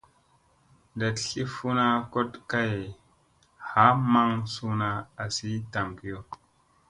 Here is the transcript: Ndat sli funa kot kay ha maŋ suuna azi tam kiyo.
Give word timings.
Ndat 0.93 1.15
sli 1.23 1.43
funa 1.55 1.87
kot 2.13 2.31
kay 2.51 2.75
ha 3.69 3.85
maŋ 4.11 4.31
suuna 4.53 4.89
azi 5.23 5.51
tam 5.73 5.87
kiyo. 5.97 6.19